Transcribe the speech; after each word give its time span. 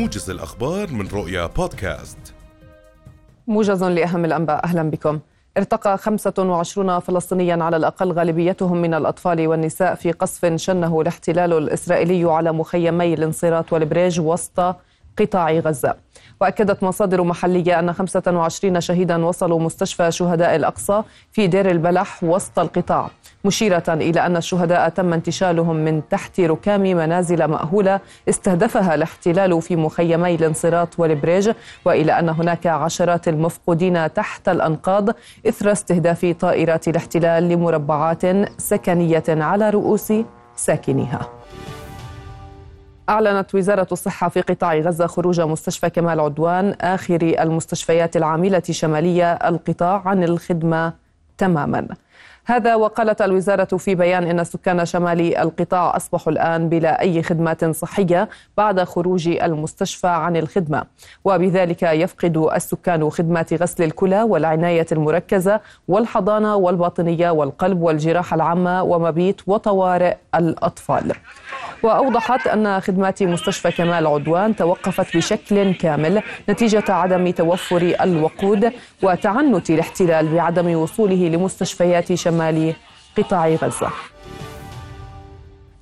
موجز 0.00 0.30
الأخبار 0.30 0.90
من 0.92 1.08
رؤيا 1.08 1.46
بودكاست. 1.46 2.18
موجز 3.46 3.84
لأهم 3.84 4.24
الأنباء 4.24 4.64
أهلا 4.64 4.90
بكم. 4.90 5.20
ارتقى 5.56 5.98
25 5.98 6.98
فلسطينيا 6.98 7.64
على 7.64 7.76
الأقل 7.76 8.12
غالبيتهم 8.12 8.82
من 8.82 8.94
الأطفال 8.94 9.46
والنساء 9.48 9.94
في 9.94 10.12
قصف 10.12 10.54
شنه 10.54 11.00
الاحتلال 11.00 11.52
الإسرائيلي 11.52 12.32
على 12.32 12.52
مخيمي 12.52 13.14
الانصيرات 13.14 13.72
والبريج 13.72 14.20
وسط 14.20 14.76
قطاع 15.20 15.52
غزة. 15.52 15.94
وأكدت 16.40 16.82
مصادر 16.82 17.22
محلية 17.22 17.78
أن 17.78 17.92
25 17.92 18.80
شهيدا 18.80 19.24
وصلوا 19.24 19.60
مستشفى 19.60 20.12
شهداء 20.12 20.56
الأقصى 20.56 21.02
في 21.32 21.46
دير 21.46 21.70
البلح 21.70 22.24
وسط 22.24 22.58
القطاع 22.58 23.10
مشيرة 23.44 23.82
إلى 23.88 24.26
أن 24.26 24.36
الشهداء 24.36 24.88
تم 24.88 25.12
انتشالهم 25.12 25.76
من 25.76 26.08
تحت 26.08 26.40
ركام 26.40 26.80
منازل 26.80 27.44
مأهولة 27.44 28.00
استهدفها 28.28 28.94
الاحتلال 28.94 29.62
في 29.62 29.76
مخيمي 29.76 30.34
الانصراط 30.34 30.88
والبريج 31.00 31.50
وإلى 31.84 32.18
أن 32.18 32.28
هناك 32.28 32.66
عشرات 32.66 33.28
المفقودين 33.28 34.12
تحت 34.14 34.48
الأنقاض 34.48 35.08
إثر 35.48 35.72
استهداف 35.72 36.34
طائرات 36.40 36.88
الاحتلال 36.88 37.48
لمربعات 37.48 38.22
سكنية 38.60 39.24
على 39.28 39.70
رؤوس 39.70 40.12
ساكنيها. 40.56 41.39
أعلنت 43.10 43.54
وزارة 43.54 43.86
الصحة 43.92 44.28
في 44.28 44.40
قطاع 44.40 44.78
غزة 44.78 45.06
خروج 45.06 45.40
مستشفى 45.40 45.90
كمال 45.90 46.20
عدوان 46.20 46.74
آخر 46.80 47.34
المستشفيات 47.40 48.16
العاملة 48.16 48.62
شمالية 48.70 49.32
القطاع 49.32 50.02
عن 50.06 50.24
الخدمة 50.24 50.92
تماما. 51.38 51.86
هذا 52.44 52.74
وقالت 52.74 53.22
الوزارة 53.22 53.76
في 53.76 53.94
بيان 53.94 54.24
أن 54.24 54.44
سكان 54.44 54.86
شمال 54.86 55.36
القطاع 55.36 55.96
أصبحوا 55.96 56.32
الآن 56.32 56.68
بلا 56.68 57.00
أي 57.00 57.22
خدمات 57.22 57.64
صحية 57.64 58.28
بعد 58.56 58.82
خروج 58.82 59.28
المستشفى 59.28 60.06
عن 60.06 60.36
الخدمة. 60.36 60.84
وبذلك 61.24 61.82
يفقد 61.82 62.36
السكان 62.36 63.10
خدمات 63.10 63.62
غسل 63.62 63.84
الكلى 63.84 64.22
والعناية 64.22 64.86
المركزة 64.92 65.60
والحضانة 65.88 66.56
والباطنية 66.56 67.30
والقلب 67.30 67.82
والجراحة 67.82 68.34
العامة 68.34 68.82
ومبيت 68.82 69.40
وطوارئ 69.46 70.16
الأطفال. 70.34 71.12
وأوضحت 71.82 72.46
أن 72.46 72.80
خدمات 72.80 73.22
مستشفى 73.22 73.70
كمال 73.70 74.06
عدوان 74.06 74.56
توقفت 74.56 75.16
بشكل 75.16 75.74
كامل 75.74 76.22
نتيجة 76.48 76.84
عدم 76.88 77.30
توفر 77.30 77.94
الوقود 78.00 78.72
وتعنت 79.02 79.70
الاحتلال 79.70 80.34
بعدم 80.34 80.74
وصوله 80.76 81.28
لمستشفيات 81.28 82.14
شمال 82.14 82.74
قطاع 83.18 83.48
غزة. 83.48 83.88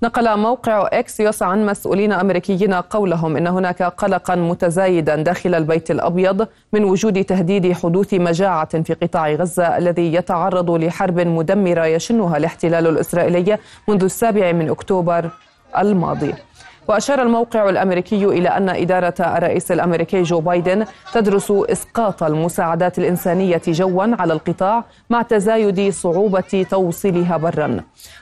نقل 0.02 0.38
موقع 0.38 0.88
اكسيوس 0.92 1.42
عن 1.42 1.66
مسؤولين 1.66 2.12
أمريكيين 2.12 2.74
قولهم 2.74 3.36
إن 3.36 3.46
هناك 3.46 3.82
قلقا 3.82 4.34
متزايدا 4.34 5.16
داخل 5.16 5.54
البيت 5.54 5.90
الأبيض 5.90 6.48
من 6.72 6.84
وجود 6.84 7.24
تهديد 7.24 7.72
حدوث 7.72 8.14
مجاعة 8.14 8.82
في 8.82 8.94
قطاع 8.94 9.32
غزة 9.32 9.78
الذي 9.78 10.14
يتعرض 10.14 10.70
لحرب 10.70 11.20
مدمرة 11.20 11.86
يشنها 11.86 12.36
الاحتلال 12.36 12.86
الإسرائيلي 12.86 13.58
منذ 13.88 14.04
السابع 14.04 14.52
من 14.52 14.70
أكتوبر. 14.70 15.30
الماضي. 15.78 16.34
وأشار 16.88 17.22
الموقع 17.22 17.68
الأمريكي 17.68 18.24
إلى 18.24 18.48
أن 18.48 18.68
إدارة 18.68 19.14
الرئيس 19.20 19.72
الأمريكي 19.72 20.22
جو 20.22 20.40
بايدن 20.40 20.84
تدرس 21.12 21.50
إسقاط 21.50 22.22
المساعدات 22.22 22.98
الإنسانية 22.98 23.62
جوا 23.68 24.16
على 24.18 24.32
القطاع 24.32 24.84
مع 25.10 25.22
تزايد 25.22 25.92
صعوبة 25.92 26.66
توصيلها 26.70 27.36
برا. 27.36 27.80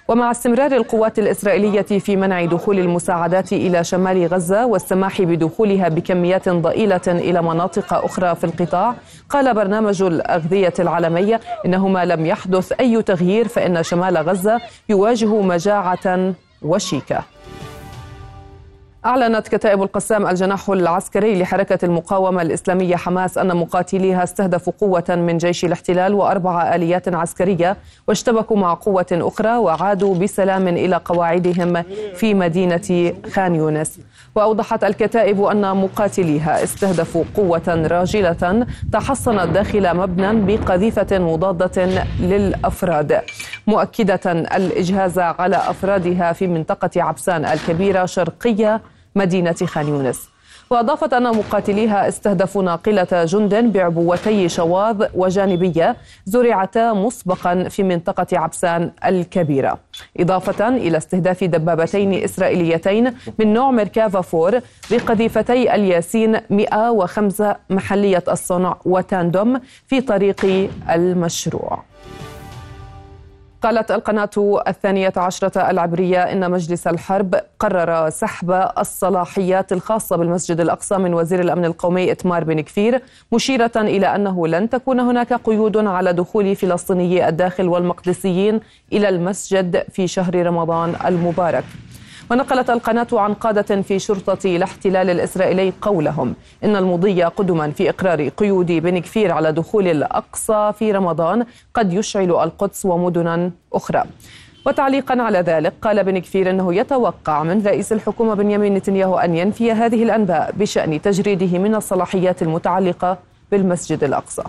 ومع 0.08 0.30
استمرار 0.30 0.72
القوات 0.72 1.18
الإسرائيلية 1.18 1.82
في 1.82 2.16
منع 2.16 2.44
دخول 2.44 2.78
المساعدات 2.78 3.52
إلى 3.52 3.84
شمال 3.84 4.26
غزة 4.26 4.66
والسماح 4.66 5.22
بدخولها 5.22 5.88
بكميات 5.88 6.48
ضئيلة 6.48 7.00
إلى 7.06 7.42
مناطق 7.42 7.94
أخرى 7.94 8.34
في 8.34 8.44
القطاع 8.44 8.94
قال 9.30 9.54
برنامج 9.54 10.02
الأغذية 10.02 10.74
العالمي 10.78 11.38
إنه 11.66 11.88
ما 11.88 12.04
لم 12.04 12.26
يحدث 12.26 12.72
أي 12.80 13.02
تغيير 13.02 13.48
فإن 13.48 13.82
شمال 13.82 14.16
غزة 14.18 14.60
يواجه 14.88 15.40
مجاعة 15.42 16.34
وشيكة. 16.62 17.24
أعلنت 19.06 19.48
كتائب 19.48 19.82
القسام 19.82 20.26
الجناح 20.26 20.68
العسكري 20.68 21.42
لحركة 21.42 21.84
المقاومة 21.84 22.42
الإسلامية 22.42 22.96
حماس 22.96 23.38
أن 23.38 23.56
مقاتليها 23.56 24.22
استهدفوا 24.22 24.72
قوة 24.80 25.04
من 25.08 25.38
جيش 25.38 25.64
الاحتلال 25.64 26.14
وأربع 26.14 26.74
آليات 26.74 27.14
عسكرية 27.14 27.76
واشتبكوا 28.08 28.56
مع 28.56 28.74
قوة 28.74 29.06
أخرى 29.12 29.56
وعادوا 29.56 30.14
بسلام 30.14 30.68
إلى 30.68 31.00
قواعدهم 31.04 31.82
في 32.14 32.34
مدينة 32.34 33.12
خان 33.32 33.54
يونس. 33.54 34.00
وأوضحت 34.34 34.84
الكتائب 34.84 35.42
أن 35.42 35.76
مقاتليها 35.76 36.62
استهدفوا 36.62 37.24
قوة 37.36 37.86
راجلة 37.90 38.66
تحصنت 38.92 39.48
داخل 39.48 39.96
مبنى 39.96 40.56
بقذيفة 40.56 41.18
مضادة 41.18 42.04
للأفراد. 42.20 43.20
مؤكدة 43.66 44.32
الإجهاز 44.56 45.18
على 45.18 45.56
أفرادها 45.56 46.32
في 46.32 46.46
منطقة 46.46 47.02
عبسان 47.02 47.44
الكبيرة 47.44 48.06
شرقية 48.06 48.80
مدينة 49.16 49.52
خان 49.52 49.88
يونس. 49.88 50.28
وأضافت 50.70 51.12
أن 51.12 51.22
مقاتليها 51.22 52.08
استهدفوا 52.08 52.62
ناقلة 52.62 53.24
جند 53.24 53.54
بعبوتي 53.54 54.48
شواظ 54.48 55.02
وجانبية 55.14 55.96
زرعتا 56.24 56.92
مسبقا 56.92 57.68
في 57.68 57.82
منطقة 57.82 58.26
عبسان 58.32 58.90
الكبيرة. 59.04 59.78
إضافة 60.20 60.68
إلى 60.68 60.96
استهداف 60.96 61.44
دبابتين 61.44 62.24
إسرائيليتين 62.24 63.14
من 63.38 63.52
نوع 63.52 63.70
ميركافا 63.70 64.20
four 64.20 64.60
بقذيفتي 64.90 65.74
الياسين 65.74 66.36
105 66.50 67.56
محلية 67.70 68.24
الصنع 68.28 68.76
وتاندوم 68.84 69.60
في 69.86 70.00
طريق 70.00 70.70
المشروع. 70.90 71.82
قالت 73.62 73.90
القناة 73.90 74.62
الثانية 74.68 75.12
عشرة 75.16 75.70
العبرية 75.70 76.22
إن 76.22 76.50
مجلس 76.50 76.86
الحرب 76.86 77.34
قرر 77.58 78.10
سحب 78.10 78.50
الصلاحيات 78.78 79.72
الخاصة 79.72 80.16
بالمسجد 80.16 80.60
الأقصى 80.60 80.98
من 80.98 81.14
وزير 81.14 81.40
الأمن 81.40 81.64
القومي 81.64 82.12
إتمار 82.12 82.44
بن 82.44 82.60
غفير 82.60 83.02
مشيرة 83.32 83.72
إلى 83.76 84.06
أنه 84.06 84.46
لن 84.46 84.70
تكون 84.70 85.00
هناك 85.00 85.32
قيود 85.32 85.76
على 85.76 86.12
دخول 86.12 86.56
فلسطيني 86.56 87.28
الداخل 87.28 87.68
والمقدسيين 87.68 88.60
إلى 88.92 89.08
المسجد 89.08 89.84
في 89.92 90.08
شهر 90.08 90.46
رمضان 90.46 90.94
المبارك. 91.06 91.64
ونقلت 92.30 92.70
القناة 92.70 93.06
عن 93.12 93.34
قادة 93.34 93.82
في 93.82 93.98
شرطة 93.98 94.56
الاحتلال 94.56 95.10
الإسرائيلي 95.10 95.72
قولهم 95.82 96.34
إن 96.64 96.76
المضي 96.76 97.22
قدما 97.22 97.70
في 97.70 97.90
إقرار 97.90 98.28
قيود 98.28 98.72
بن 98.72 98.98
كفير 98.98 99.32
على 99.32 99.52
دخول 99.52 99.88
الأقصى 99.88 100.72
في 100.78 100.92
رمضان 100.92 101.46
قد 101.74 101.92
يشعل 101.92 102.30
القدس 102.30 102.86
ومدنا 102.86 103.50
أخرى 103.72 104.04
وتعليقا 104.66 105.22
على 105.22 105.38
ذلك 105.38 105.72
قال 105.82 106.04
بن 106.04 106.18
كفير 106.18 106.50
إنه 106.50 106.74
يتوقع 106.74 107.42
من 107.42 107.66
رئيس 107.66 107.92
الحكومة 107.92 108.34
بنيامين 108.34 108.74
نتنياهو 108.74 109.18
أن 109.18 109.36
ينفي 109.36 109.72
هذه 109.72 110.02
الأنباء 110.02 110.52
بشأن 110.56 111.02
تجريده 111.02 111.58
من 111.58 111.74
الصلاحيات 111.74 112.42
المتعلقة 112.42 113.18
بالمسجد 113.52 114.04
الأقصى. 114.04 114.42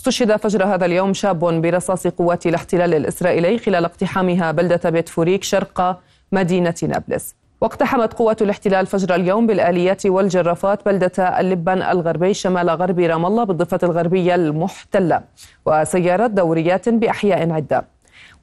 استشهد 0.00 0.36
فجر 0.36 0.64
هذا 0.64 0.84
اليوم 0.84 1.12
شاب 1.12 1.38
برصاص 1.38 2.06
قوات 2.06 2.46
الاحتلال 2.46 2.94
الإسرائيلي 2.94 3.58
خلال 3.58 3.84
اقتحامها 3.84 4.52
بلدة 4.52 4.90
بيت 4.90 5.08
فوريك 5.08 5.44
شرق 5.44 6.00
مدينة 6.32 6.74
نابلس. 6.82 7.34
واقتحمت 7.60 8.12
قوات 8.12 8.42
الاحتلال 8.42 8.86
فجر 8.86 9.14
اليوم 9.14 9.46
بالآليات 9.46 10.06
والجرافات 10.06 10.84
بلدة 10.86 11.40
اللبن 11.40 11.82
الغربي 11.82 12.34
شمال 12.34 12.70
غرب 12.70 12.98
رام 12.98 13.26
الله 13.26 13.44
بالضفة 13.44 13.78
الغربية 13.82 14.34
المحتلة 14.34 15.20
وسيارات 15.66 16.30
دوريات 16.30 16.88
بأحياء 16.88 17.50
عدة. 17.50 17.84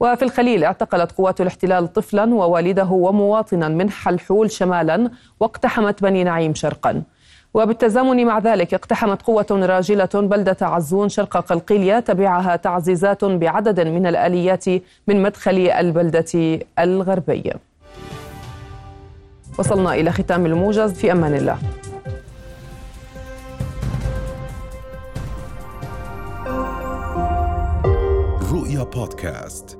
وفي 0.00 0.22
الخليل 0.22 0.64
اعتقلت 0.64 1.12
قوات 1.12 1.40
الاحتلال 1.40 1.92
طفلا 1.92 2.34
ووالده 2.34 2.90
ومواطنا 2.90 3.68
من 3.68 3.90
حلحول 3.90 4.50
شمالا 4.50 5.10
واقتحمت 5.40 6.02
بني 6.02 6.24
نعيم 6.24 6.54
شرقا. 6.54 7.02
وبالتزامن 7.54 8.26
مع 8.26 8.38
ذلك 8.38 8.74
اقتحمت 8.74 9.22
قوة 9.22 9.46
راجلة 9.50 10.08
بلدة 10.14 10.56
عزون 10.60 11.08
شرق 11.08 11.36
قلقيلية 11.36 12.00
تبعها 12.00 12.56
تعزيزات 12.56 13.24
بعدد 13.24 13.80
من 13.80 14.06
الآليات 14.06 14.68
من 15.06 15.22
مدخل 15.22 15.58
البلدة 15.58 16.58
الغربية 16.78 17.52
وصلنا 19.58 19.94
إلى 19.94 20.12
ختام 20.12 20.46
الموجز 20.46 20.92
في 20.92 21.12
أمان 21.12 21.34
الله. 21.34 21.58
رؤيا 28.52 28.82
بودكاست. 28.82 29.77